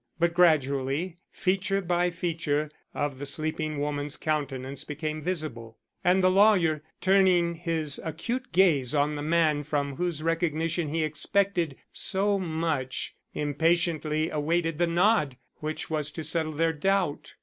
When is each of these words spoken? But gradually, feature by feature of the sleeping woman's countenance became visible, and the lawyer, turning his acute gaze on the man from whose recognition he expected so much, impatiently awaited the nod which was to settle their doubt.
But 0.17 0.33
gradually, 0.33 1.17
feature 1.31 1.79
by 1.79 2.09
feature 2.09 2.71
of 2.91 3.19
the 3.19 3.25
sleeping 3.27 3.77
woman's 3.79 4.17
countenance 4.17 4.83
became 4.83 5.21
visible, 5.21 5.77
and 6.03 6.23
the 6.23 6.31
lawyer, 6.31 6.81
turning 7.01 7.53
his 7.53 7.99
acute 8.03 8.51
gaze 8.51 8.95
on 8.95 9.13
the 9.13 9.21
man 9.21 9.63
from 9.63 9.97
whose 9.97 10.23
recognition 10.23 10.87
he 10.87 11.03
expected 11.03 11.75
so 11.93 12.39
much, 12.39 13.13
impatiently 13.35 14.31
awaited 14.31 14.79
the 14.79 14.87
nod 14.87 15.37
which 15.57 15.91
was 15.91 16.09
to 16.13 16.23
settle 16.23 16.53
their 16.53 16.73
doubt. 16.73 17.35